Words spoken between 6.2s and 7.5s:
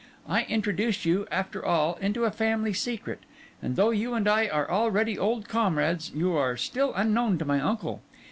are still unknown to